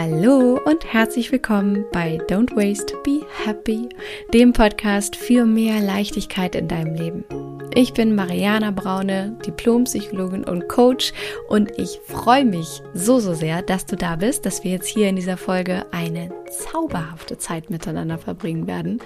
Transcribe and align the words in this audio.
Hallo 0.00 0.60
und 0.64 0.84
herzlich 0.92 1.32
willkommen 1.32 1.84
bei 1.90 2.20
Don't 2.28 2.54
Waste, 2.54 2.94
Be 3.02 3.22
Happy, 3.44 3.88
dem 4.32 4.52
Podcast 4.52 5.16
für 5.16 5.44
mehr 5.44 5.80
Leichtigkeit 5.80 6.54
in 6.54 6.68
deinem 6.68 6.94
Leben. 6.94 7.47
Ich 7.74 7.92
bin 7.92 8.14
Mariana 8.14 8.70
Braune, 8.70 9.36
Diplompsychologin 9.46 10.44
und 10.44 10.68
Coach 10.68 11.12
und 11.48 11.70
ich 11.78 12.00
freue 12.06 12.44
mich 12.44 12.82
so, 12.94 13.20
so 13.20 13.34
sehr, 13.34 13.62
dass 13.62 13.86
du 13.86 13.96
da 13.96 14.16
bist, 14.16 14.46
dass 14.46 14.64
wir 14.64 14.72
jetzt 14.72 14.88
hier 14.88 15.08
in 15.08 15.16
dieser 15.16 15.36
Folge 15.36 15.86
eine 15.92 16.30
zauberhafte 16.50 17.38
Zeit 17.38 17.70
miteinander 17.70 18.18
verbringen 18.18 18.66
werden. 18.66 19.00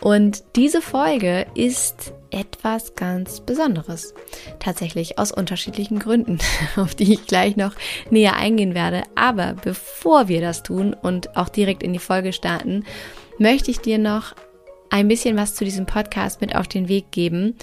Und 0.00 0.44
diese 0.54 0.82
Folge 0.82 1.46
ist 1.54 2.12
etwas 2.30 2.94
ganz 2.94 3.40
Besonderes. 3.40 4.14
Tatsächlich 4.58 5.18
aus 5.18 5.32
unterschiedlichen 5.32 5.98
Gründen, 5.98 6.38
auf 6.76 6.94
die 6.94 7.14
ich 7.14 7.26
gleich 7.26 7.56
noch 7.56 7.74
näher 8.10 8.36
eingehen 8.36 8.74
werde. 8.74 9.02
Aber 9.14 9.54
bevor 9.54 10.28
wir 10.28 10.40
das 10.40 10.62
tun 10.62 10.94
und 10.94 11.36
auch 11.36 11.48
direkt 11.48 11.82
in 11.82 11.92
die 11.92 11.98
Folge 11.98 12.32
starten, 12.32 12.84
möchte 13.38 13.70
ich 13.70 13.80
dir 13.80 13.98
noch 13.98 14.34
ein 14.90 15.08
bisschen 15.08 15.36
was 15.36 15.54
zu 15.54 15.64
diesem 15.64 15.86
Podcast 15.86 16.40
mit 16.40 16.54
auf 16.54 16.68
den 16.68 16.88
Weg 16.88 17.10
geben, 17.10 17.56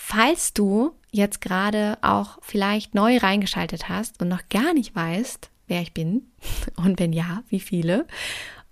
Falls 0.00 0.54
du 0.54 0.92
jetzt 1.10 1.42
gerade 1.42 1.98
auch 2.00 2.38
vielleicht 2.40 2.94
neu 2.94 3.18
reingeschaltet 3.18 3.88
hast 3.88 4.22
und 4.22 4.28
noch 4.28 4.48
gar 4.48 4.72
nicht 4.72 4.94
weißt, 4.94 5.50
wer 5.66 5.82
ich 5.82 5.92
bin 5.92 6.22
und 6.76 6.98
wenn 6.98 7.12
ja, 7.12 7.42
wie 7.48 7.60
viele, 7.60 8.06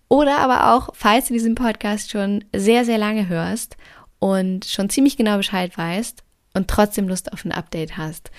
oder 0.08 0.38
aber 0.38 0.72
auch, 0.72 0.94
falls 0.94 1.26
du 1.26 1.34
diesen 1.34 1.56
Podcast 1.56 2.10
schon 2.10 2.44
sehr, 2.54 2.84
sehr 2.84 2.96
lange 2.96 3.28
hörst 3.28 3.76
und 4.18 4.64
schon 4.64 4.88
ziemlich 4.88 5.18
genau 5.18 5.36
Bescheid 5.36 5.76
weißt 5.76 6.22
und 6.54 6.68
trotzdem 6.68 7.08
Lust 7.08 7.32
auf 7.32 7.44
ein 7.44 7.52
Update 7.52 7.98
hast. 7.98 8.30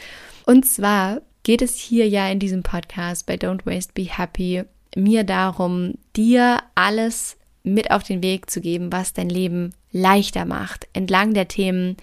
Und 0.46 0.66
zwar 0.66 1.22
geht 1.44 1.62
es 1.62 1.76
hier 1.76 2.08
ja 2.08 2.28
in 2.30 2.40
diesem 2.40 2.64
Podcast 2.64 3.28
bei 3.28 3.36
Don't 3.36 3.66
Waste 3.66 3.92
Be 3.94 4.06
Happy 4.06 4.64
mir 4.96 5.24
darum, 5.24 5.96
dir 6.16 6.64
alles 6.74 7.38
mit 7.64 7.92
auf 7.92 8.04
den 8.04 8.24
Weg 8.24 8.50
zu 8.50 8.60
geben, 8.62 8.92
was 8.92 9.14
dein 9.14 9.30
Leben 9.30 9.76
leichter 9.92 10.46
macht, 10.46 10.88
entlang 10.94 11.34
der 11.34 11.48
Themen 11.48 11.98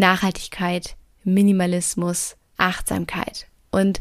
Nachhaltigkeit, 0.00 0.96
Minimalismus, 1.22 2.36
Achtsamkeit. 2.56 3.46
Und 3.70 4.00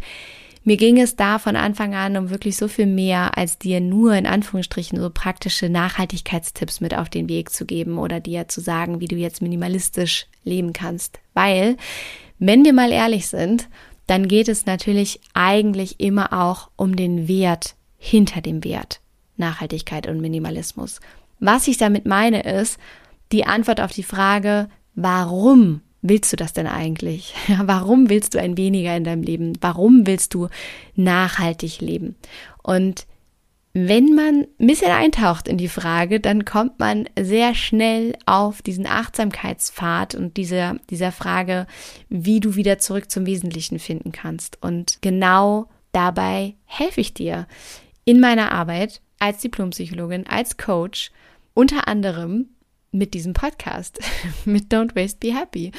mir 0.64 0.78
ging 0.78 1.00
es 1.00 1.16
da 1.16 1.40
von 1.40 1.56
Anfang 1.56 1.96
an 1.96 2.18
um 2.18 2.30
wirklich 2.30 2.58
so 2.58 2.68
viel 2.68 2.86
mehr, 2.86 3.38
als 3.38 3.58
dir 3.58 3.80
nur 3.80 4.14
in 4.14 4.26
Anführungsstrichen 4.26 5.00
so 5.00 5.10
praktische 5.10 5.70
Nachhaltigkeitstipps 5.70 6.82
mit 6.82 6.96
auf 6.96 7.10
den 7.10 7.30
Weg 7.30 7.50
zu 7.52 7.66
geben 7.66 7.98
oder 7.98 8.20
dir 8.20 8.48
zu 8.48 8.62
sagen, 8.62 9.00
wie 9.00 9.08
du 9.08 9.16
jetzt 9.16 9.42
minimalistisch 9.42 10.28
leben 10.44 10.74
kannst. 10.74 11.20
Weil, 11.34 11.78
wenn 12.40 12.66
wir 12.66 12.74
mal 12.74 12.92
ehrlich 12.92 13.28
sind, 13.28 13.70
dann 14.08 14.28
geht 14.28 14.48
es 14.48 14.66
natürlich 14.66 15.22
eigentlich 15.34 16.00
immer 16.00 16.34
auch 16.34 16.70
um 16.76 16.96
den 16.96 17.28
Wert 17.28 17.76
hinter 17.98 18.42
dem 18.42 18.64
Wert. 18.64 19.02
Nachhaltigkeit 19.38 20.08
und 20.08 20.20
Minimalismus. 20.20 21.00
Was 21.40 21.68
ich 21.68 21.78
damit 21.78 22.06
meine 22.06 22.44
ist, 22.44 22.78
die 23.32 23.46
Antwort 23.46 23.80
auf 23.80 23.92
die 23.92 24.04
Frage, 24.04 24.68
warum 24.96 25.82
willst 26.02 26.32
du 26.32 26.38
das 26.38 26.54
denn 26.54 26.68
eigentlich? 26.68 27.34
Warum 27.64 28.10
willst 28.10 28.34
du 28.34 28.40
ein 28.40 28.58
weniger 28.58 28.96
in 28.96 29.04
deinem 29.04 29.24
Leben? 29.24 29.54
Warum 29.62 30.08
willst 30.08 30.34
du 30.34 30.48
nachhaltig 30.96 31.82
leben? 31.82 32.16
Und 32.64 33.06
wenn 33.74 34.16
man 34.16 34.48
ein 34.60 34.68
bisschen 34.68 34.92
eintaucht 34.92 35.48
in 35.48 35.58
die 35.58 35.68
Frage, 35.68 36.20
dann 36.20 36.44
kommt 36.44 36.80
man 36.80 37.08
sehr 37.20 37.54
schnell 37.54 38.14
auf 38.26 38.62
diesen 38.62 38.88
Achtsamkeitspfad 38.88 40.16
und 40.16 40.38
dieser, 40.38 40.78
dieser 40.90 41.12
Frage, 41.12 41.68
wie 42.10 42.40
du 42.40 42.56
wieder 42.56 42.80
zurück 42.80 43.12
zum 43.12 43.28
Wesentlichen 43.28 43.78
finden 43.78 44.12
kannst. 44.12 44.58
Und 44.62 45.02
genau 45.02 45.68
dabei 45.92 46.56
helfe 46.66 47.02
ich 47.02 47.14
dir 47.14 47.48
in 48.06 48.20
meiner 48.20 48.52
Arbeit 48.52 49.02
als 49.20 49.42
Diplompsychologin, 49.42 50.26
als 50.26 50.58
Coach, 50.58 51.12
unter 51.54 51.88
anderem 51.88 52.48
mit 52.92 53.14
diesem 53.14 53.34
Podcast, 53.34 54.00
mit 54.46 54.72
Don't 54.74 54.96
Waste 54.96 55.18
Be 55.20 55.36
Happy. 55.36 55.72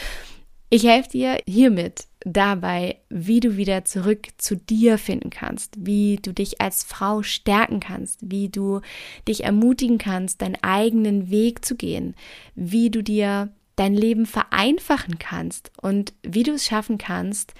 Ich 0.72 0.84
helfe 0.84 1.10
dir 1.10 1.38
hiermit 1.48 2.06
dabei, 2.20 3.00
wie 3.08 3.40
du 3.40 3.56
wieder 3.56 3.84
zurück 3.84 4.28
zu 4.38 4.56
dir 4.56 4.98
finden 4.98 5.30
kannst, 5.30 5.74
wie 5.78 6.20
du 6.22 6.32
dich 6.32 6.60
als 6.60 6.84
Frau 6.84 7.22
stärken 7.22 7.80
kannst, 7.80 8.30
wie 8.30 8.48
du 8.48 8.80
dich 9.26 9.42
ermutigen 9.42 9.98
kannst, 9.98 10.42
deinen 10.42 10.62
eigenen 10.62 11.30
Weg 11.30 11.64
zu 11.64 11.74
gehen, 11.74 12.14
wie 12.54 12.90
du 12.90 13.02
dir 13.02 13.52
dein 13.74 13.94
Leben 13.94 14.26
vereinfachen 14.26 15.18
kannst 15.18 15.72
und 15.80 16.12
wie 16.22 16.44
du 16.44 16.52
es 16.52 16.66
schaffen 16.66 16.98
kannst, 16.98 17.54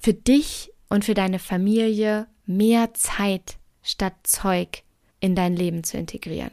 für 0.00 0.14
dich 0.14 0.70
und 0.88 1.04
für 1.04 1.14
deine 1.14 1.38
Familie 1.38 2.26
mehr 2.44 2.92
Zeit 2.92 3.56
statt 3.82 4.14
Zeug 4.24 4.82
in 5.20 5.34
dein 5.34 5.56
Leben 5.56 5.84
zu 5.84 5.96
integrieren. 5.96 6.50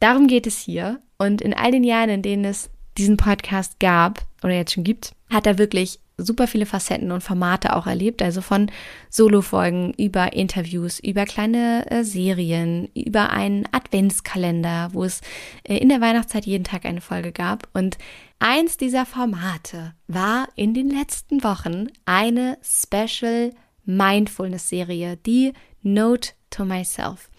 Darum 0.00 0.26
geht 0.26 0.46
es 0.46 0.58
hier. 0.58 1.00
Und 1.18 1.40
in 1.40 1.54
all 1.54 1.72
den 1.72 1.84
Jahren, 1.84 2.10
in 2.10 2.22
denen 2.22 2.44
es 2.44 2.70
diesen 2.96 3.16
Podcast 3.16 3.80
gab 3.80 4.22
oder 4.42 4.54
jetzt 4.54 4.72
schon 4.72 4.84
gibt, 4.84 5.14
hat 5.30 5.46
er 5.46 5.58
wirklich 5.58 6.00
super 6.18 6.48
viele 6.48 6.66
Facetten 6.66 7.12
und 7.12 7.22
Formate 7.22 7.74
auch 7.74 7.86
erlebt. 7.86 8.22
Also 8.22 8.40
von 8.40 8.70
Solo-Folgen 9.08 9.94
über 9.94 10.32
Interviews, 10.32 10.98
über 10.98 11.24
kleine 11.24 11.88
äh, 11.90 12.04
Serien, 12.04 12.88
über 12.94 13.30
einen 13.30 13.66
Adventskalender, 13.72 14.90
wo 14.92 15.04
es 15.04 15.20
äh, 15.62 15.76
in 15.78 15.88
der 15.88 16.00
Weihnachtszeit 16.00 16.44
jeden 16.44 16.64
Tag 16.64 16.84
eine 16.84 17.00
Folge 17.00 17.32
gab. 17.32 17.68
Und 17.72 17.98
eins 18.40 18.76
dieser 18.76 19.06
Formate 19.06 19.94
war 20.08 20.48
in 20.56 20.74
den 20.74 20.90
letzten 20.90 21.44
Wochen 21.44 21.86
eine 22.04 22.58
Special 22.62 23.52
Mindfulness-Serie, 23.84 25.16
die 25.24 25.54
Note 25.82 26.32
to 26.50 26.64
Myself. 26.64 27.30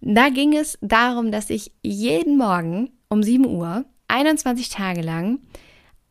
Da 0.00 0.28
ging 0.28 0.56
es 0.56 0.78
darum, 0.80 1.32
dass 1.32 1.50
ich 1.50 1.72
jeden 1.82 2.38
Morgen 2.38 2.90
um 3.08 3.22
7 3.22 3.46
Uhr, 3.46 3.84
21 4.08 4.68
Tage 4.68 5.02
lang, 5.02 5.40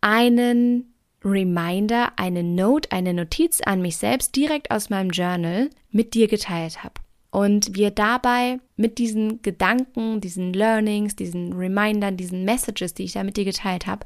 einen 0.01 0.93
Reminder, 1.23 2.13
eine 2.15 2.43
Note, 2.43 2.91
eine 2.91 3.13
Notiz 3.13 3.61
an 3.61 3.81
mich 3.81 3.97
selbst 3.97 4.35
direkt 4.35 4.71
aus 4.71 4.89
meinem 4.89 5.09
Journal 5.09 5.69
mit 5.91 6.13
dir 6.13 6.27
geteilt 6.27 6.83
habe. 6.83 6.95
Und 7.31 7.75
wir 7.75 7.91
dabei 7.91 8.59
mit 8.77 8.97
diesen 8.97 9.41
Gedanken, 9.41 10.21
diesen 10.21 10.53
Learnings, 10.53 11.15
diesen 11.15 11.53
Remindern, 11.53 12.17
diesen 12.17 12.45
Messages, 12.45 12.93
die 12.93 13.03
ich 13.03 13.13
da 13.13 13.23
mit 13.23 13.37
dir 13.37 13.45
geteilt 13.45 13.85
habe, 13.85 14.05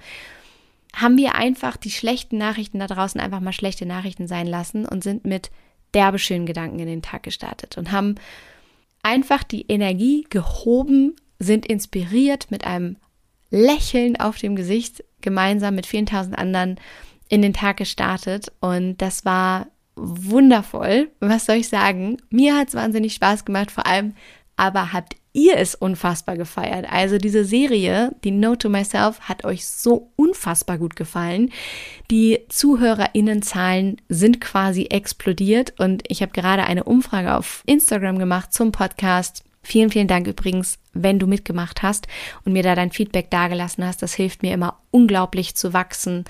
haben 0.94 1.18
wir 1.18 1.36
einfach 1.36 1.78
die 1.78 1.92
schlechten 1.92 2.38
Nachrichten 2.38 2.80
da 2.80 2.88
draußen 2.88 3.22
einfach 3.22 3.40
mal 3.40 3.54
schlechte 3.54 3.86
Nachrichten 3.86 4.28
sein 4.28 4.48
lassen 4.48 4.86
und 4.86 5.04
sind 5.04 5.26
mit 5.26 5.52
derbe 5.94 6.20
schönen 6.20 6.46
Gedanken 6.46 6.80
in 6.80 6.88
den 6.88 7.02
Tag 7.02 7.24
gestartet 7.24 7.78
und 7.78 7.92
haben 7.92 8.16
einfach 9.04 9.44
die 9.44 9.66
Energie 9.68 10.26
gehoben, 10.30 11.16
sind 11.40 11.66
inspiriert 11.66 12.52
mit 12.52 12.66
einem 12.66 12.98
Lächeln 13.50 14.20
auf 14.20 14.38
dem 14.38 14.56
Gesicht 14.56 15.04
gemeinsam 15.22 15.76
mit 15.76 15.86
vielen 15.86 16.06
tausend 16.06 16.38
anderen 16.38 16.80
in 17.30 17.42
den 17.42 17.54
Tag 17.54 17.78
gestartet 17.78 18.52
und 18.60 18.98
das 18.98 19.26
war 19.26 19.68
wundervoll. 19.96 21.10
Was 21.20 21.46
soll 21.46 21.58
ich 21.58 21.70
sagen? 21.70 22.18
Mir 22.30 22.58
hat 22.58 22.70
es 22.70 22.76
wahnsinnig 22.76 23.14
Spaß 23.14 23.46
gemacht, 23.46 23.72
vor 23.72 23.86
allem 23.86 24.16
aber 24.56 24.94
habt 24.94 25.16
ihr 25.34 25.58
es 25.58 25.76
unfassbar 25.76 26.38
gefeiert. 26.38 26.86
Also 26.92 27.18
diese 27.18 27.46
Serie, 27.46 28.14
die 28.24 28.32
No 28.32 28.56
to 28.56 28.70
Myself, 28.70 29.22
hat 29.22 29.46
euch 29.46 29.66
so 29.66 30.11
unfassbar 30.32 30.78
gut 30.78 30.96
gefallen. 30.96 31.52
Die 32.10 32.40
Zuhörerinnenzahlen 32.50 33.98
sind 34.08 34.40
quasi 34.40 34.86
explodiert 34.86 35.74
und 35.78 36.04
ich 36.08 36.22
habe 36.22 36.32
gerade 36.32 36.64
eine 36.64 36.86
Umfrage 36.86 37.36
auf 37.36 37.64
Instagram 37.66 38.18
gemacht 38.18 38.54
zum 38.54 38.72
Podcast. 38.72 39.44
Vielen, 39.64 39.92
vielen 39.92 40.08
Dank 40.08 40.28
übrigens, 40.28 40.80
wenn 40.94 41.20
du 41.20 41.28
mitgemacht 41.28 41.84
hast 41.84 42.08
und 42.46 42.54
mir 42.54 42.64
da 42.64 42.76
dein 42.76 42.92
Feedback 42.92 43.30
dagelassen 43.30 43.86
hast. 43.86 44.02
Das 44.02 44.14
hilft 44.14 44.42
mir 44.42 44.54
immer 44.54 44.80
unglaublich 44.90 45.56
zu 45.56 45.74
wachsen 45.74 46.26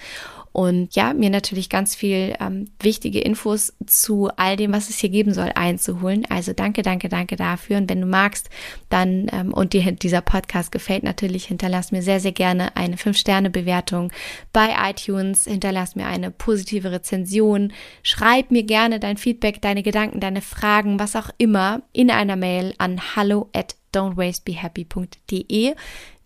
und 0.53 0.95
ja, 0.95 1.13
mir 1.13 1.29
natürlich 1.29 1.69
ganz 1.69 1.95
viel 1.95 2.35
ähm, 2.39 2.69
wichtige 2.81 3.19
Infos 3.19 3.73
zu 3.85 4.29
all 4.35 4.57
dem, 4.57 4.73
was 4.73 4.89
es 4.89 4.97
hier 4.97 5.09
geben 5.09 5.34
soll, 5.34 5.51
einzuholen. 5.56 6.25
Also 6.30 6.51
danke, 6.51 6.81
danke, 6.81 7.07
danke 7.07 7.38
dafür. 7.38 7.77
Und 7.77 7.89
wenn 7.89 8.01
du 8.01 8.07
magst, 8.07 8.50
dann 8.89 9.27
ähm, 9.31 9.53
und 9.53 9.71
dir 9.71 9.89
dieser 9.94 10.21
Podcast 10.21 10.71
gefällt, 10.71 11.03
natürlich 11.03 11.45
hinterlass 11.45 11.92
mir 11.94 12.01
sehr, 12.01 12.19
sehr 12.19 12.33
gerne 12.33 12.75
eine 12.75 12.98
5-Sterne-Bewertung 12.98 14.12
bei 14.51 14.75
iTunes, 14.89 15.45
hinterlass 15.45 15.95
mir 15.95 16.07
eine 16.07 16.31
positive 16.31 16.92
Rezension, 16.92 17.71
schreib 18.03 18.51
mir 18.51 18.63
gerne 18.63 19.00
dein 19.00 19.18
Feedback, 19.18 19.62
deine 19.62 19.83
Gedanken, 19.83 20.19
deine 20.19 20.42
Fragen, 20.42 21.00
was 21.00 21.15
auch 21.15 21.30
immer 21.38 21.81
in 21.94 22.12
einer 22.12 22.36
Mail 22.36 22.74
an 22.77 23.15
hallo 23.15 23.50
at 23.53 23.75
don'twastebehappy.de. 23.94 25.75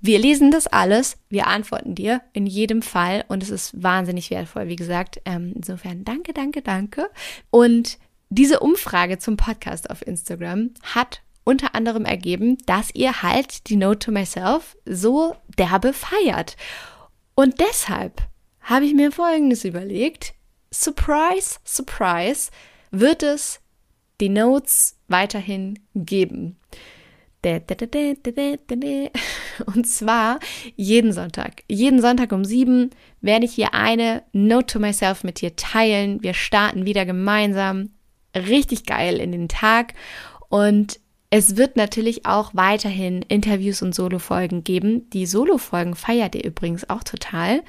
Wir 0.06 0.19
lesen 0.19 0.52
das 0.52 0.68
alles, 0.68 1.18
wir 1.30 1.48
antworten 1.48 1.96
dir 1.96 2.22
in 2.31 2.46
jedem 2.46 2.84
Fall 2.84 3.25
und 3.28 3.42
es 3.42 3.50
ist 3.50 3.81
wahnsinnig 3.81 4.30
wertvoll, 4.30 4.68
wie 4.68 4.75
gesagt. 4.75 5.19
Ähm, 5.25 5.54
insofern 5.56 6.06
danke, 6.06 6.31
danke, 6.31 6.62
danke. 6.62 7.10
Und 7.50 7.98
diese 8.30 8.60
Umfrage 8.60 9.18
zum 9.18 9.36
Podcast 9.36 9.90
auf 9.90 10.06
Instagram 10.06 10.75
hat 10.84 11.24
unter 11.44 11.74
anderem 11.74 12.06
ergeben, 12.06 12.60
dass 12.68 12.94
ihr 12.94 13.24
halt 13.24 13.68
die 13.68 13.78
Note 13.78 13.98
to 13.98 14.12
Myself 14.12 14.78
so 14.86 15.36
derbe 15.57 15.92
feiert. 15.92 16.56
Und 17.34 17.60
deshalb 17.60 18.22
habe 18.62 18.86
ich 18.86 18.94
mir 18.94 19.12
Folgendes 19.12 19.66
überlegt. 19.66 20.36
Surprise, 20.72 21.58
surprise, 21.66 22.51
wird 22.92 23.24
es 23.24 23.60
die 24.22 24.30
Notes 24.30 25.00
weiterhin 25.08 25.80
geben. 25.96 26.60
Und 29.65 29.88
zwar 29.88 30.39
jeden 30.75 31.13
Sonntag. 31.13 31.63
Jeden 31.69 32.01
Sonntag 32.01 32.31
um 32.31 32.44
sieben 32.44 32.89
werde 33.21 33.45
ich 33.45 33.53
hier 33.53 33.74
eine 33.74 34.24
Note 34.33 34.65
to 34.65 34.80
myself 34.80 35.24
mit 35.24 35.42
dir 35.42 35.56
teilen. 35.56 36.21
Wir 36.24 36.33
starten 36.33 36.86
wieder 36.86 37.06
gemeinsam. 37.06 37.92
Richtig 38.36 38.86
geil 38.86 39.19
in 39.19 39.31
den 39.31 39.47
Tag. 39.47 39.94
Und 40.50 41.00
es 41.30 41.57
wird 41.57 41.75
natürlich 41.75 42.25
auch 42.25 42.51
weiterhin 42.53 43.21
Interviews 43.21 43.81
und 43.81 43.94
Solo-Folgen 43.94 44.63
geben. 44.63 45.09
Die 45.09 45.25
Solo-Folgen 45.25 45.95
feiert 45.95 46.36
ihr 46.36 46.45
übrigens 46.45 46.89
auch 46.89 47.03
total. 47.03 47.63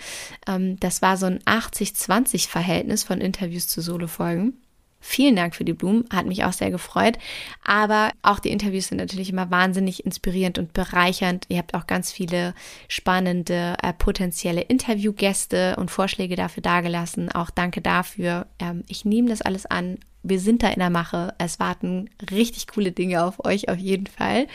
Ähm, 0.46 0.78
das 0.78 1.02
war 1.02 1.16
so 1.16 1.26
ein 1.26 1.40
80-20-Verhältnis 1.40 3.02
von 3.02 3.20
Interviews 3.20 3.66
zu 3.68 3.80
Solo-Folgen. 3.80 4.60
Vielen 5.00 5.36
Dank 5.36 5.54
für 5.54 5.64
die 5.64 5.72
Blumen, 5.72 6.04
hat 6.12 6.26
mich 6.26 6.44
auch 6.44 6.52
sehr 6.52 6.70
gefreut. 6.70 7.18
Aber 7.64 8.10
auch 8.22 8.38
die 8.38 8.50
Interviews 8.50 8.88
sind 8.88 8.98
natürlich 8.98 9.30
immer 9.30 9.50
wahnsinnig 9.50 10.04
inspirierend 10.04 10.58
und 10.58 10.72
bereichernd. 10.72 11.44
Ihr 11.48 11.58
habt 11.58 11.74
auch 11.74 11.86
ganz 11.86 12.10
viele 12.10 12.54
spannende 12.88 13.76
äh, 13.82 13.92
potenzielle 13.92 14.62
Interviewgäste 14.62 15.76
und 15.76 15.90
Vorschläge 15.90 16.34
dafür 16.34 16.62
dargelassen. 16.62 17.30
Auch 17.30 17.50
danke 17.50 17.80
dafür. 17.80 18.46
Ähm, 18.58 18.82
ich 18.88 19.04
nehme 19.04 19.28
das 19.28 19.42
alles 19.42 19.66
an. 19.66 19.98
Wir 20.24 20.40
sind 20.40 20.64
da 20.64 20.68
in 20.70 20.80
der 20.80 20.90
Mache. 20.90 21.34
Es 21.38 21.60
warten 21.60 22.10
richtig 22.32 22.66
coole 22.66 22.90
Dinge 22.90 23.22
auf 23.24 23.44
euch 23.44 23.68
auf 23.68 23.78
jeden 23.78 24.08
Fall. 24.08 24.48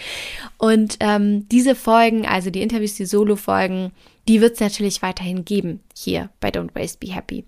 Und 0.57 0.97
ähm, 0.99 1.47
diese 1.47 1.75
Folgen, 1.75 2.27
also 2.27 2.49
die 2.49 2.61
Interviews, 2.61 2.95
die 2.95 3.05
Solo-Folgen, 3.05 3.91
die 4.27 4.41
wird 4.41 4.55
es 4.55 4.59
natürlich 4.59 5.01
weiterhin 5.01 5.45
geben 5.45 5.79
hier 5.97 6.29
bei 6.41 6.49
Don't 6.49 6.75
Waste, 6.75 6.97
Be 6.99 7.13
Happy 7.13 7.45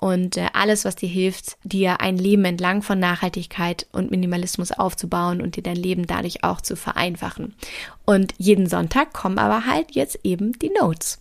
und 0.00 0.36
äh, 0.36 0.46
alles, 0.52 0.84
was 0.84 0.94
dir 0.94 1.08
hilft, 1.08 1.56
dir 1.64 2.00
ein 2.00 2.16
Leben 2.16 2.44
entlang 2.44 2.82
von 2.82 3.00
Nachhaltigkeit 3.00 3.88
und 3.90 4.12
Minimalismus 4.12 4.70
aufzubauen 4.70 5.40
und 5.40 5.56
dir 5.56 5.64
dein 5.64 5.76
Leben 5.76 6.06
dadurch 6.06 6.44
auch 6.44 6.60
zu 6.60 6.76
vereinfachen. 6.76 7.56
Und 8.04 8.32
jeden 8.38 8.68
Sonntag 8.68 9.12
kommen 9.12 9.38
aber 9.38 9.66
halt 9.66 9.96
jetzt 9.96 10.20
eben 10.22 10.56
die 10.60 10.70
Notes. 10.70 11.20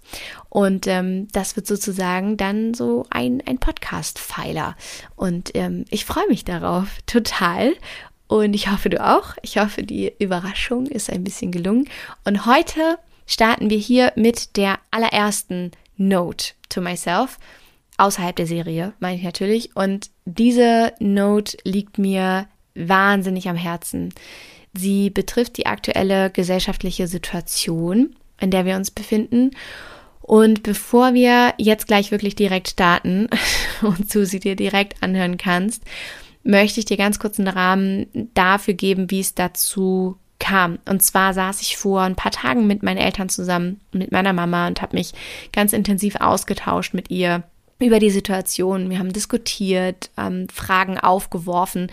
Und 0.50 0.86
ähm, 0.86 1.28
das 1.32 1.56
wird 1.56 1.66
sozusagen 1.66 2.38
dann 2.38 2.76
so 2.76 3.08
ein, 3.10 3.42
ein 3.48 3.58
Podcast-Pfeiler. 3.58 4.76
Und 5.16 5.56
ähm, 5.56 5.86
ich 5.90 6.06
freue 6.06 6.28
mich 6.28 6.46
darauf 6.46 6.88
total. 7.08 7.74
Und 8.28 8.54
ich 8.54 8.70
hoffe, 8.70 8.92
du 8.92 9.04
auch. 9.04 9.34
Ich 9.42 9.58
hoffe, 9.58 9.82
die 9.82 10.14
Überraschung 10.20 10.86
ist 10.86 11.12
ein 11.12 11.24
bisschen 11.24 11.52
gelungen. 11.52 11.90
Und 12.26 12.46
heute 12.46 13.00
starten 13.26 13.72
wir 13.72 13.80
hier 13.80 14.14
mit 14.16 14.56
der 14.56 14.78
allerersten 14.92 15.72
Note 15.98 16.54
to 16.70 16.80
myself 16.80 17.40
außerhalb 17.98 18.36
der 18.36 18.48
Serie, 18.48 18.94
meine 19.00 19.18
ich 19.18 19.24
natürlich. 19.24 19.76
Und 19.76 20.10
diese 20.26 20.94
Note 21.00 21.58
liegt 21.64 21.98
mir 21.98 22.48
wahnsinnig 22.76 23.50
am 23.50 23.56
Herzen. 23.56 24.14
Sie 24.74 25.10
betrifft 25.10 25.58
die 25.58 25.66
aktuelle 25.66 26.30
gesellschaftliche 26.30 27.08
Situation, 27.08 28.16
in 28.40 28.52
der 28.52 28.66
wir 28.66 28.76
uns 28.76 28.92
befinden. 28.92 29.52
Und 30.22 30.62
bevor 30.62 31.14
wir 31.14 31.54
jetzt 31.58 31.88
gleich 31.88 32.12
wirklich 32.12 32.36
direkt 32.36 32.70
starten 32.70 33.28
und 33.82 34.14
du 34.14 34.26
sie 34.26 34.40
dir 34.40 34.56
direkt 34.56 35.02
anhören 35.02 35.38
kannst, 35.38 35.84
möchte 36.44 36.80
ich 36.80 36.86
dir 36.86 36.98
ganz 36.98 37.20
kurz 37.20 37.40
einen 37.40 37.48
Rahmen 37.48 38.30
dafür 38.34 38.74
geben, 38.74 39.10
wie 39.10 39.20
es 39.20 39.36
dazu 39.36 40.18
kam. 40.40 40.80
Und 40.88 41.02
zwar 41.02 41.34
saß 41.34 41.62
ich 41.62 41.78
vor 41.78 42.02
ein 42.02 42.16
paar 42.16 42.32
Tagen 42.32 42.68
mit 42.68 42.84
meinen 42.84 42.98
Eltern 42.98 43.30
zusammen, 43.30 43.82
mit 43.92 44.12
meiner 44.12 44.34
Mama 44.34 44.68
und 44.68 44.82
habe 44.82 44.96
mich 44.96 45.14
ganz 45.52 45.74
intensiv 45.74 46.18
ausgetauscht 46.18 46.94
mit 46.94 47.10
ihr 47.10 47.44
über 47.80 48.00
die 48.00 48.10
Situation. 48.10 48.90
Wir 48.90 49.00
haben 49.00 49.14
diskutiert, 49.14 50.10
ähm, 50.18 50.48
Fragen 50.50 50.98
aufgeworfen, 50.98 51.92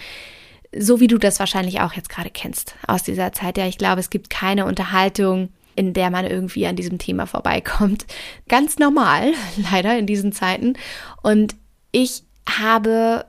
so 0.76 1.00
wie 1.00 1.06
du 1.06 1.18
das 1.18 1.38
wahrscheinlich 1.38 1.80
auch 1.80 1.92
jetzt 1.92 2.08
gerade 2.08 2.30
kennst 2.30 2.74
aus 2.86 3.02
dieser 3.02 3.32
Zeit. 3.32 3.58
Ja, 3.58 3.66
ich 3.66 3.78
glaube, 3.78 4.00
es 4.00 4.10
gibt 4.10 4.30
keine 4.30 4.66
Unterhaltung, 4.66 5.50
in 5.76 5.92
der 5.92 6.10
man 6.10 6.26
irgendwie 6.26 6.66
an 6.66 6.76
diesem 6.76 6.98
Thema 6.98 7.26
vorbeikommt. 7.26 8.06
Ganz 8.48 8.78
normal, 8.78 9.32
leider 9.72 9.98
in 9.98 10.06
diesen 10.06 10.32
Zeiten. 10.32 10.74
Und 11.22 11.54
ich 11.92 12.24
habe 12.48 13.26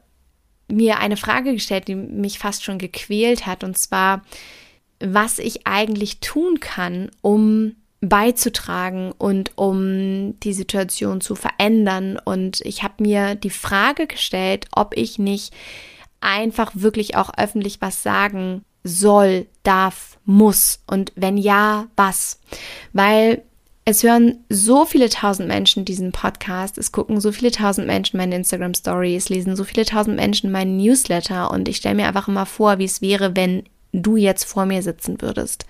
mir 0.67 0.99
eine 0.99 1.17
Frage 1.17 1.53
gestellt, 1.53 1.87
die 1.87 1.95
mich 1.95 2.39
fast 2.39 2.63
schon 2.63 2.79
gequält 2.79 3.45
hat, 3.45 3.63
und 3.63 3.77
zwar, 3.77 4.23
was 4.99 5.39
ich 5.39 5.67
eigentlich 5.67 6.19
tun 6.19 6.59
kann, 6.59 7.11
um 7.21 7.75
beizutragen 8.01 9.11
und 9.17 9.51
um 9.55 10.39
die 10.41 10.53
Situation 10.53 11.21
zu 11.21 11.35
verändern. 11.35 12.19
Und 12.23 12.61
ich 12.61 12.83
habe 12.83 13.03
mir 13.03 13.35
die 13.35 13.49
Frage 13.49 14.07
gestellt, 14.07 14.67
ob 14.71 14.95
ich 14.95 15.19
nicht 15.19 15.53
einfach 16.21 16.71
wirklich 16.75 17.15
auch 17.15 17.31
öffentlich 17.37 17.81
was 17.81 18.03
sagen 18.03 18.63
soll, 18.83 19.47
darf, 19.63 20.19
muss 20.25 20.79
und 20.87 21.11
wenn 21.15 21.37
ja, 21.37 21.87
was. 21.95 22.39
Weil 22.93 23.41
es 23.83 24.03
hören 24.03 24.43
so 24.49 24.85
viele 24.85 25.09
tausend 25.09 25.47
Menschen 25.47 25.85
diesen 25.85 26.11
Podcast, 26.11 26.77
es 26.77 26.91
gucken 26.91 27.19
so 27.19 27.31
viele 27.31 27.51
tausend 27.51 27.87
Menschen 27.87 28.17
meine 28.17 28.35
Instagram 28.35 28.73
Stories, 28.73 29.29
lesen 29.29 29.55
so 29.55 29.63
viele 29.63 29.85
tausend 29.85 30.15
Menschen 30.15 30.51
meinen 30.51 30.77
Newsletter 30.77 31.51
und 31.51 31.67
ich 31.67 31.77
stelle 31.77 31.95
mir 31.95 32.07
einfach 32.07 32.27
immer 32.27 32.45
vor, 32.45 32.77
wie 32.77 32.85
es 32.85 33.01
wäre, 33.01 33.35
wenn 33.35 33.63
du 33.91 34.17
jetzt 34.17 34.43
vor 34.43 34.65
mir 34.65 34.81
sitzen 34.81 35.21
würdest 35.21 35.65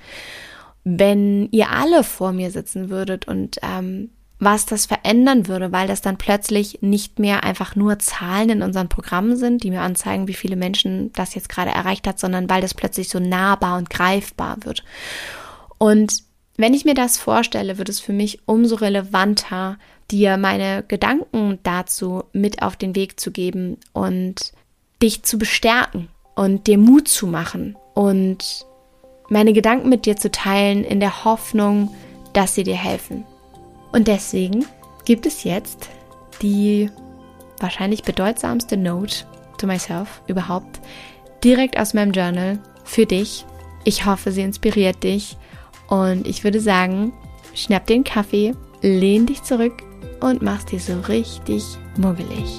wenn 0.86 1.50
ihr 1.52 1.72
alle 1.72 2.04
vor 2.04 2.32
mir 2.32 2.52
sitzen 2.52 2.90
würdet 2.90 3.28
und 3.28 3.58
ähm, 3.64 4.12
was 4.38 4.66
das 4.66 4.86
verändern 4.86 5.48
würde, 5.48 5.72
weil 5.72 5.88
das 5.88 6.02
dann 6.02 6.18
plötzlich 6.18 6.82
nicht 6.82 7.20
mehr 7.20 7.44
einfach 7.44 7.76
nur 7.76 8.00
Zahlen 8.00 8.50
in 8.50 8.62
unseren 8.62 8.88
Programmen 8.88 9.36
sind, 9.38 9.64
die 9.64 9.72
mir 9.72 9.82
anzeigen, 9.82 10.28
wie 10.28 10.34
viele 10.34 10.56
Menschen 10.56 11.12
das 11.14 11.36
jetzt 11.36 11.50
gerade 11.50 11.72
erreicht 11.72 12.06
hat, 12.08 12.20
sondern 12.20 12.50
weil 12.50 12.62
das 12.62 12.74
plötzlich 12.74 13.10
so 13.10 13.20
nahbar 13.20 13.78
und 13.78 13.90
greifbar 13.90 14.58
wird. 14.64 14.84
Und 15.78 16.24
wenn 16.58 16.74
ich 16.74 16.86
mir 16.86 16.94
das 16.94 17.18
vorstelle, 17.18 17.78
wird 17.78 17.90
es 17.90 18.00
für 18.00 18.14
mich 18.14 18.40
umso 18.46 18.76
relevanter, 18.76 19.78
dir 20.12 20.38
meine 20.38 20.84
Gedanken 20.88 21.60
dazu 21.64 22.24
mit 22.32 22.62
auf 22.62 22.76
den 22.76 22.96
Weg 22.96 23.20
zu 23.20 23.32
geben 23.32 23.78
und 23.94 24.54
dich 25.02 25.24
zu 25.24 25.40
bestärken 25.40 26.10
und 26.36 26.68
dir 26.68 26.78
Mut 26.78 27.08
zu 27.08 27.26
machen 27.26 27.76
und 27.94 28.66
meine 29.30 29.54
Gedanken 29.54 29.90
mit 29.90 30.06
dir 30.06 30.18
zu 30.18 30.32
teilen 30.32 30.84
in 30.84 31.00
der 31.00 31.26
Hoffnung, 31.26 31.94
dass 32.34 32.56
sie 32.56 32.64
dir 32.64 32.76
helfen. 32.76 33.26
Und 33.92 34.08
deswegen 34.08 34.66
gibt 35.06 35.26
es 35.26 35.44
jetzt 35.44 35.90
die 36.42 36.90
wahrscheinlich 37.60 38.04
bedeutsamste 38.04 38.78
Note 38.78 39.26
to 39.58 39.68
myself 39.68 40.22
überhaupt 40.28 40.82
direkt 41.44 41.80
aus 41.80 41.94
meinem 41.94 42.12
Journal 42.12 42.60
für 42.84 43.06
dich. 43.06 43.46
Ich 43.84 44.06
hoffe, 44.06 44.32
sie 44.32 44.42
inspiriert 44.42 45.04
dich 45.04 45.38
und 45.88 46.28
ich 46.28 46.44
würde 46.44 46.60
sagen, 46.60 47.14
schnapp 47.54 47.86
den 47.88 48.04
Kaffee, 48.04 48.54
lehn 48.82 49.26
dich 49.26 49.44
zurück 49.44 49.84
und 50.20 50.42
mach's 50.42 50.66
dir 50.66 50.80
so 50.80 51.00
richtig 51.02 51.64
muggelig. 51.98 52.58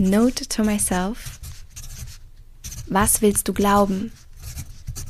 Note 0.00 0.48
to 0.48 0.64
myself. 0.64 1.38
Was 2.86 3.20
willst 3.20 3.46
du 3.48 3.52
glauben? 3.52 4.12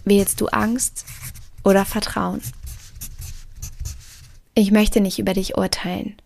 Wählst 0.05 0.41
du 0.41 0.49
Angst 0.49 1.07
oder 1.63 1.85
Vertrauen? 1.85 2.43
Ich 4.55 4.73
möchte 4.73 5.01
nicht 5.01 5.21
über 5.21 5.33
dich 5.33 5.57
urteilen. 5.57 6.17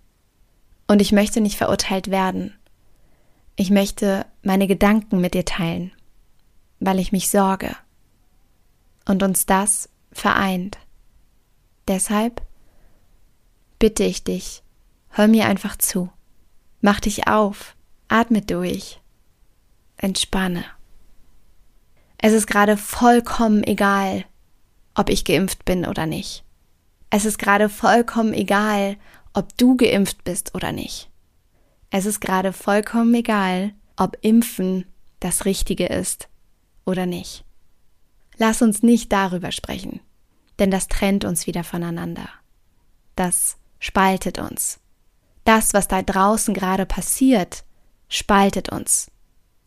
Und 0.86 1.02
ich 1.02 1.12
möchte 1.12 1.42
nicht 1.42 1.58
verurteilt 1.58 2.10
werden. 2.10 2.54
Ich 3.56 3.68
möchte 3.68 4.24
meine 4.42 4.66
Gedanken 4.66 5.20
mit 5.20 5.34
dir 5.34 5.44
teilen, 5.44 5.92
weil 6.80 6.98
ich 6.98 7.12
mich 7.12 7.28
sorge. 7.28 7.76
Und 9.04 9.22
uns 9.22 9.44
das 9.44 9.90
vereint. 10.10 10.78
Deshalb 11.86 12.40
bitte 13.78 14.04
ich 14.04 14.24
dich, 14.24 14.62
hör 15.10 15.28
mir 15.28 15.48
einfach 15.48 15.76
zu. 15.76 16.10
Mach 16.80 17.00
dich 17.00 17.28
auf 17.28 17.76
Atme 18.14 18.42
durch. 18.42 19.00
Entspanne. 19.96 20.64
Es 22.16 22.32
ist 22.32 22.46
gerade 22.46 22.76
vollkommen 22.76 23.64
egal, 23.64 24.24
ob 24.94 25.10
ich 25.10 25.24
geimpft 25.24 25.64
bin 25.64 25.84
oder 25.84 26.06
nicht. 26.06 26.44
Es 27.10 27.24
ist 27.24 27.40
gerade 27.40 27.68
vollkommen 27.68 28.32
egal, 28.32 28.98
ob 29.32 29.58
du 29.58 29.76
geimpft 29.76 30.22
bist 30.22 30.54
oder 30.54 30.70
nicht. 30.70 31.10
Es 31.90 32.06
ist 32.06 32.20
gerade 32.20 32.52
vollkommen 32.52 33.12
egal, 33.14 33.72
ob 33.96 34.16
Impfen 34.20 34.86
das 35.18 35.44
Richtige 35.44 35.86
ist 35.86 36.28
oder 36.84 37.06
nicht. 37.06 37.44
Lass 38.36 38.62
uns 38.62 38.84
nicht 38.84 39.10
darüber 39.10 39.50
sprechen, 39.50 39.98
denn 40.60 40.70
das 40.70 40.86
trennt 40.86 41.24
uns 41.24 41.48
wieder 41.48 41.64
voneinander. 41.64 42.28
Das 43.16 43.56
spaltet 43.80 44.38
uns. 44.38 44.78
Das, 45.42 45.74
was 45.74 45.88
da 45.88 46.00
draußen 46.00 46.54
gerade 46.54 46.86
passiert, 46.86 47.64
spaltet 48.08 48.70
uns. 48.70 49.10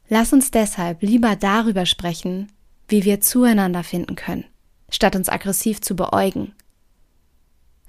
Lass 0.09 0.31
uns 0.33 0.51
deshalb 0.51 1.01
lieber 1.01 1.35
darüber 1.35 1.85
sprechen, 1.85 2.51
wie 2.87 3.03
wir 3.03 3.19
zueinander 3.19 3.83
finden 3.83 4.15
können, 4.15 4.45
statt 4.89 5.15
uns 5.15 5.29
aggressiv 5.29 5.81
zu 5.81 5.95
beäugen. 5.95 6.53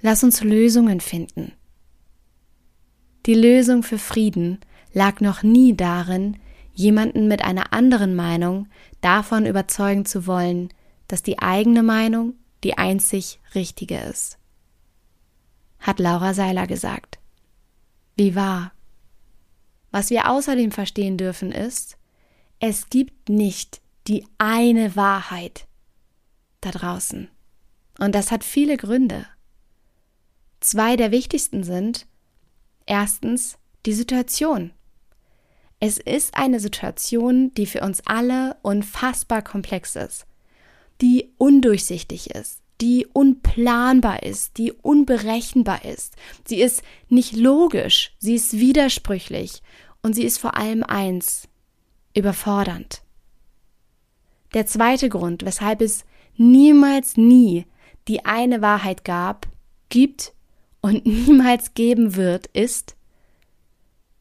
Lass 0.00 0.24
uns 0.24 0.42
Lösungen 0.42 1.00
finden. 1.00 1.52
Die 3.26 3.34
Lösung 3.34 3.82
für 3.82 3.98
Frieden 3.98 4.58
lag 4.92 5.20
noch 5.20 5.42
nie 5.42 5.76
darin, 5.76 6.38
jemanden 6.72 7.28
mit 7.28 7.42
einer 7.42 7.72
anderen 7.72 8.14
Meinung 8.14 8.68
davon 9.00 9.46
überzeugen 9.46 10.04
zu 10.04 10.26
wollen, 10.26 10.68
dass 11.08 11.22
die 11.22 11.38
eigene 11.38 11.82
Meinung 11.82 12.34
die 12.64 12.78
einzig 12.78 13.40
richtige 13.54 13.98
ist. 13.98 14.38
Hat 15.80 15.98
Laura 15.98 16.34
Seiler 16.34 16.66
gesagt. 16.66 17.18
Wie 18.16 18.34
wahr. 18.34 18.72
Was 19.98 20.10
wir 20.10 20.30
außerdem 20.30 20.70
verstehen 20.70 21.16
dürfen 21.16 21.50
ist, 21.50 21.98
es 22.60 22.88
gibt 22.88 23.28
nicht 23.28 23.80
die 24.06 24.24
eine 24.38 24.94
Wahrheit 24.94 25.66
da 26.60 26.70
draußen. 26.70 27.28
Und 27.98 28.14
das 28.14 28.30
hat 28.30 28.44
viele 28.44 28.76
Gründe. 28.76 29.26
Zwei 30.60 30.94
der 30.94 31.10
wichtigsten 31.10 31.64
sind, 31.64 32.06
erstens 32.86 33.58
die 33.86 33.92
Situation. 33.92 34.70
Es 35.80 35.98
ist 35.98 36.36
eine 36.36 36.60
Situation, 36.60 37.52
die 37.54 37.66
für 37.66 37.80
uns 37.80 38.00
alle 38.06 38.56
unfassbar 38.62 39.42
komplex 39.42 39.96
ist, 39.96 40.26
die 41.00 41.32
undurchsichtig 41.38 42.30
ist, 42.30 42.62
die 42.80 43.04
unplanbar 43.12 44.22
ist, 44.22 44.58
die 44.58 44.70
unberechenbar 44.70 45.84
ist. 45.84 46.14
Sie 46.46 46.62
ist 46.62 46.84
nicht 47.08 47.34
logisch, 47.34 48.12
sie 48.20 48.36
ist 48.36 48.52
widersprüchlich 48.60 49.60
und 50.02 50.14
sie 50.14 50.24
ist 50.24 50.38
vor 50.38 50.56
allem 50.56 50.82
eins, 50.82 51.48
überfordernd. 52.14 53.02
Der 54.54 54.66
zweite 54.66 55.08
Grund, 55.08 55.44
weshalb 55.44 55.80
es 55.80 56.04
niemals 56.36 57.16
nie 57.16 57.66
die 58.06 58.24
eine 58.24 58.62
Wahrheit 58.62 59.04
gab, 59.04 59.46
gibt 59.88 60.32
und 60.80 61.06
niemals 61.26 61.74
geben 61.74 62.16
wird, 62.16 62.46
ist, 62.48 62.96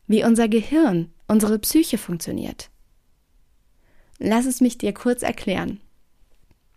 wie 0.08 0.24
unser 0.24 0.48
Gehirn, 0.48 1.12
unsere 1.28 1.60
Psyche 1.60 1.98
funktioniert. 1.98 2.70
Lass 4.20 4.46
es 4.46 4.62
mich 4.62 4.78
dir 4.78 4.94
kurz 4.94 5.22
erklären. 5.22 5.80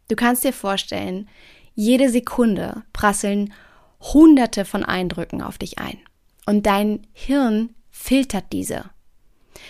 Du 0.09 0.17
kannst 0.17 0.45
dir 0.45 0.53
vorstellen, 0.53 1.29
jede 1.75 2.11
Sekunde 2.11 2.83
prasseln 2.93 3.53
Hunderte 4.01 4.65
von 4.65 4.85
Eindrücken 4.85 5.43
auf 5.43 5.59
dich 5.59 5.79
ein. 5.79 5.99
Und 6.47 6.67
dein 6.67 7.07
Hirn 7.13 7.75
filtert 8.01 8.47
diese. 8.53 8.91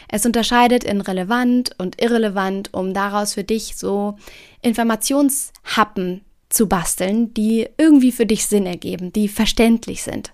Es 0.08 0.24
unterscheidet 0.24 0.84
in 0.84 1.00
relevant 1.00 1.72
und 1.78 2.00
irrelevant, 2.00 2.72
um 2.72 2.94
daraus 2.94 3.34
für 3.34 3.44
dich 3.44 3.76
so 3.76 4.16
Informationshappen 4.62 6.22
zu 6.48 6.68
basteln, 6.68 7.34
die 7.34 7.68
irgendwie 7.76 8.12
für 8.12 8.26
dich 8.26 8.46
Sinn 8.46 8.66
ergeben, 8.66 9.12
die 9.12 9.28
verständlich 9.28 10.02
sind. 10.02 10.32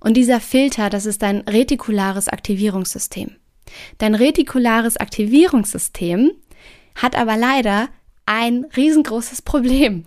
Und 0.00 0.16
dieser 0.16 0.40
Filter, 0.40 0.90
das 0.90 1.06
ist 1.06 1.22
dein 1.22 1.40
retikulares 1.40 2.28
Aktivierungssystem. 2.28 3.36
Dein 3.98 4.14
retikulares 4.14 4.96
Aktivierungssystem 4.96 6.32
hat 6.94 7.16
aber 7.16 7.36
leider 7.36 7.88
ein 8.26 8.66
riesengroßes 8.76 9.42
Problem. 9.42 10.04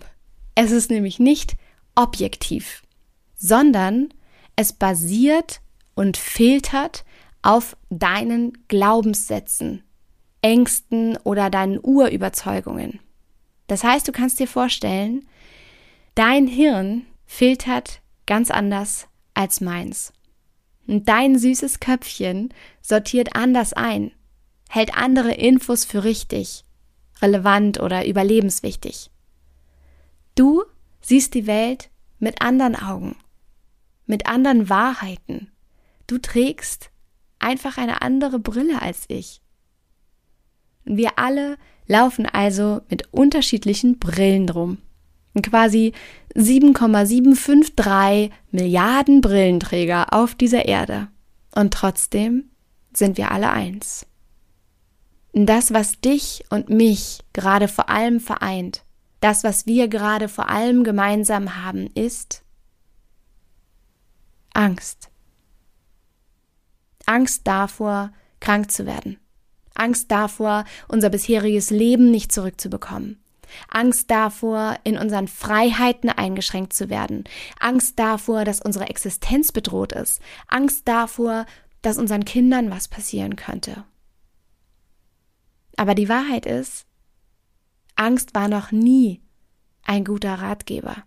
Es 0.54 0.70
ist 0.70 0.90
nämlich 0.90 1.18
nicht 1.18 1.56
objektiv, 1.94 2.82
sondern 3.36 4.08
es 4.56 4.72
basiert 4.72 5.60
und 5.94 6.16
filtert 6.16 7.04
auf 7.44 7.76
deinen 7.90 8.54
Glaubenssätzen, 8.68 9.84
Ängsten 10.40 11.18
oder 11.24 11.50
deinen 11.50 11.78
Urüberzeugungen. 11.80 13.00
Das 13.66 13.84
heißt, 13.84 14.08
du 14.08 14.12
kannst 14.12 14.40
dir 14.40 14.48
vorstellen, 14.48 15.28
dein 16.14 16.46
Hirn 16.46 17.04
filtert 17.26 18.00
ganz 18.26 18.50
anders 18.50 19.08
als 19.34 19.60
meins. 19.60 20.14
Und 20.86 21.06
dein 21.08 21.38
süßes 21.38 21.80
Köpfchen 21.80 22.52
sortiert 22.80 23.36
anders 23.36 23.74
ein, 23.74 24.12
hält 24.70 24.96
andere 24.96 25.32
Infos 25.32 25.84
für 25.84 26.02
richtig, 26.02 26.64
relevant 27.20 27.78
oder 27.78 28.06
überlebenswichtig. 28.06 29.10
Du 30.34 30.64
siehst 31.02 31.34
die 31.34 31.46
Welt 31.46 31.90
mit 32.18 32.40
anderen 32.40 32.74
Augen, 32.74 33.16
mit 34.06 34.26
anderen 34.26 34.70
Wahrheiten. 34.70 35.50
Du 36.06 36.16
trägst 36.18 36.90
einfach 37.38 37.78
eine 37.78 38.02
andere 38.02 38.38
Brille 38.38 38.80
als 38.82 39.04
ich. 39.08 39.40
Wir 40.84 41.18
alle 41.18 41.56
laufen 41.86 42.26
also 42.26 42.80
mit 42.88 43.12
unterschiedlichen 43.12 43.98
Brillen 43.98 44.46
drum. 44.46 44.78
Quasi 45.42 45.92
7,753 46.34 48.30
Milliarden 48.50 49.20
Brillenträger 49.20 50.12
auf 50.12 50.34
dieser 50.34 50.66
Erde. 50.66 51.08
Und 51.54 51.74
trotzdem 51.74 52.50
sind 52.92 53.16
wir 53.16 53.30
alle 53.30 53.50
eins. 53.50 54.06
Das, 55.32 55.72
was 55.72 56.00
dich 56.00 56.44
und 56.50 56.68
mich 56.68 57.18
gerade 57.32 57.66
vor 57.66 57.88
allem 57.88 58.20
vereint, 58.20 58.84
das, 59.20 59.42
was 59.42 59.66
wir 59.66 59.88
gerade 59.88 60.28
vor 60.28 60.48
allem 60.48 60.84
gemeinsam 60.84 61.56
haben, 61.64 61.88
ist 61.94 62.44
Angst. 64.52 65.10
Angst 67.06 67.46
davor, 67.46 68.12
krank 68.40 68.70
zu 68.70 68.86
werden. 68.86 69.18
Angst 69.74 70.10
davor, 70.10 70.64
unser 70.88 71.10
bisheriges 71.10 71.70
Leben 71.70 72.10
nicht 72.10 72.32
zurückzubekommen. 72.32 73.20
Angst 73.68 74.10
davor, 74.10 74.76
in 74.84 74.98
unseren 74.98 75.28
Freiheiten 75.28 76.10
eingeschränkt 76.10 76.72
zu 76.72 76.88
werden. 76.88 77.24
Angst 77.60 77.98
davor, 77.98 78.44
dass 78.44 78.60
unsere 78.60 78.88
Existenz 78.88 79.52
bedroht 79.52 79.92
ist. 79.92 80.20
Angst 80.48 80.88
davor, 80.88 81.46
dass 81.82 81.98
unseren 81.98 82.24
Kindern 82.24 82.70
was 82.70 82.88
passieren 82.88 83.36
könnte. 83.36 83.84
Aber 85.76 85.94
die 85.94 86.08
Wahrheit 86.08 86.46
ist, 86.46 86.86
Angst 87.96 88.34
war 88.34 88.48
noch 88.48 88.72
nie 88.72 89.20
ein 89.82 90.04
guter 90.04 90.34
Ratgeber. 90.34 91.04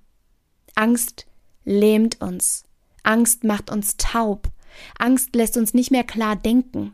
Angst 0.75 1.25
lähmt 1.65 2.21
uns. 2.21 2.63
Angst 3.03 3.43
macht 3.43 3.71
uns 3.71 3.97
taub. 3.97 4.49
Angst 4.97 5.35
lässt 5.35 5.57
uns 5.57 5.73
nicht 5.73 5.91
mehr 5.91 6.03
klar 6.03 6.35
denken. 6.35 6.93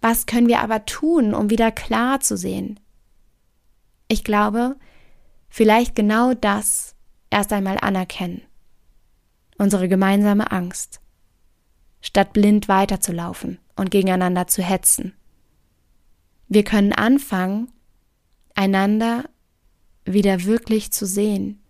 Was 0.00 0.26
können 0.26 0.48
wir 0.48 0.60
aber 0.60 0.84
tun, 0.84 1.34
um 1.34 1.50
wieder 1.50 1.72
klar 1.72 2.20
zu 2.20 2.36
sehen? 2.36 2.78
Ich 4.08 4.22
glaube, 4.22 4.76
vielleicht 5.48 5.94
genau 5.94 6.34
das 6.34 6.94
erst 7.30 7.52
einmal 7.52 7.78
anerkennen. 7.80 8.42
Unsere 9.56 9.88
gemeinsame 9.88 10.52
Angst. 10.52 11.00
Statt 12.00 12.32
blind 12.32 12.68
weiterzulaufen 12.68 13.58
und 13.76 13.90
gegeneinander 13.90 14.46
zu 14.46 14.62
hetzen. 14.62 15.14
Wir 16.48 16.64
können 16.64 16.92
anfangen, 16.92 17.72
einander 18.54 19.24
wieder 20.04 20.44
wirklich 20.44 20.92
zu 20.92 21.06
sehen. 21.06 21.62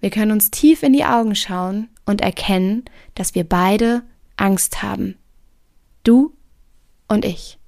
Wir 0.00 0.10
können 0.10 0.32
uns 0.32 0.50
tief 0.50 0.82
in 0.82 0.92
die 0.92 1.04
Augen 1.04 1.34
schauen 1.34 1.88
und 2.06 2.20
erkennen, 2.20 2.84
dass 3.14 3.34
wir 3.34 3.44
beide 3.44 4.02
Angst 4.36 4.82
haben. 4.82 5.16
Du 6.04 6.36
und 7.08 7.24
ich. 7.24 7.58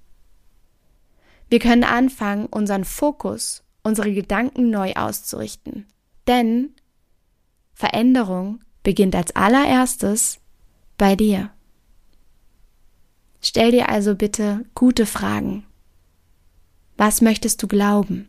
Wir 1.49 1.59
können 1.59 1.85
anfangen, 1.85 2.47
unseren 2.47 2.85
Fokus, 2.85 3.63
unsere 3.83 4.13
Gedanken 4.13 4.71
neu 4.71 4.95
auszurichten. 4.95 5.87
Denn 6.27 6.75
Veränderung 7.75 8.61
beginnt 8.83 9.15
als 9.15 9.37
allererstes 9.37 10.41
bei 10.97 11.17
dir. 11.17 11.51
Stell 13.41 13.73
dir 13.73 13.89
also 13.89 14.15
bitte 14.15 14.65
gute 14.75 15.07
Fragen. 15.07 15.67
Was 16.97 17.21
möchtest 17.21 17.63
du 17.63 17.69
glauben? 17.69 18.29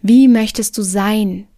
Wie 0.00 0.28
möchtest 0.28 0.78
du 0.78 0.82
sein? 0.82 1.48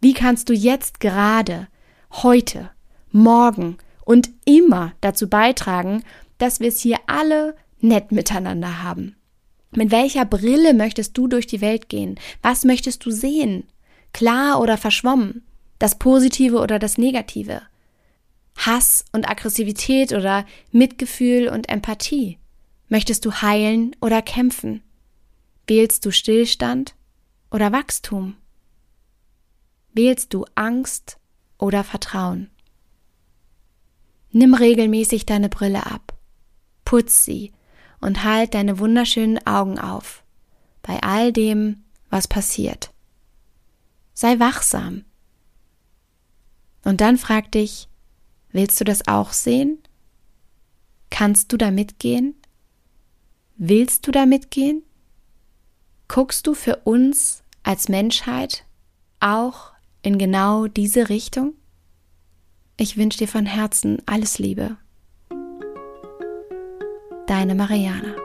Wie 0.00 0.14
kannst 0.14 0.48
du 0.48 0.52
jetzt 0.52 1.00
gerade, 1.00 1.68
heute, 2.10 2.70
morgen 3.14 3.78
und 4.04 4.30
immer 4.44 4.92
dazu 5.00 5.28
beitragen, 5.28 6.02
dass 6.38 6.60
wir 6.60 6.68
es 6.68 6.80
hier 6.80 6.98
alle 7.06 7.56
nett 7.80 8.12
miteinander 8.12 8.82
haben? 8.82 9.16
Mit 9.70 9.90
welcher 9.90 10.24
Brille 10.24 10.74
möchtest 10.74 11.16
du 11.16 11.26
durch 11.26 11.46
die 11.46 11.60
Welt 11.60 11.88
gehen? 11.88 12.18
Was 12.42 12.64
möchtest 12.64 13.04
du 13.04 13.10
sehen? 13.10 13.64
Klar 14.12 14.60
oder 14.60 14.76
verschwommen? 14.76 15.42
Das 15.78 15.98
Positive 15.98 16.58
oder 16.58 16.78
das 16.78 16.98
Negative? 16.98 17.62
Hass 18.56 19.04
und 19.12 19.28
Aggressivität 19.28 20.12
oder 20.12 20.46
Mitgefühl 20.70 21.48
und 21.48 21.68
Empathie? 21.68 22.38
Möchtest 22.88 23.24
du 23.24 23.32
heilen 23.32 23.96
oder 24.00 24.22
kämpfen? 24.22 24.82
Wählst 25.66 26.06
du 26.06 26.12
Stillstand 26.12 26.94
oder 27.50 27.72
Wachstum? 27.72 28.36
Wählst 29.92 30.34
du 30.34 30.44
Angst 30.54 31.18
oder 31.58 31.82
Vertrauen? 31.82 32.50
Nimm 34.34 34.52
regelmäßig 34.52 35.24
deine 35.24 35.48
Brille 35.48 35.86
ab, 35.86 36.12
putz 36.84 37.24
sie 37.24 37.52
und 38.02 38.22
halt 38.22 38.52
deine 38.52 38.78
wunderschönen 38.78 39.44
Augen 39.46 39.78
auf 39.78 40.22
bei 40.82 41.02
all 41.02 41.32
dem, 41.32 41.84
was 42.10 42.28
passiert. 42.28 42.92
Sei 44.12 44.38
wachsam. 44.38 45.06
Und 46.84 47.00
dann 47.00 47.16
frag 47.16 47.50
dich, 47.52 47.88
Willst 48.54 48.80
du 48.80 48.84
das 48.84 49.08
auch 49.08 49.32
sehen? 49.32 49.82
Kannst 51.10 51.52
du 51.52 51.56
da 51.56 51.72
mitgehen? 51.72 52.36
Willst 53.56 54.06
du 54.06 54.12
da 54.12 54.26
mitgehen? 54.26 54.84
Guckst 56.06 56.46
du 56.46 56.54
für 56.54 56.76
uns 56.84 57.42
als 57.64 57.88
Menschheit 57.88 58.64
auch 59.18 59.72
in 60.02 60.18
genau 60.18 60.68
diese 60.68 61.08
Richtung? 61.08 61.54
Ich 62.76 62.96
wünsche 62.96 63.18
dir 63.18 63.28
von 63.28 63.46
Herzen 63.46 64.02
alles 64.04 64.38
Liebe. 64.38 64.76
Deine 67.28 67.54
Mariana. 67.54 68.16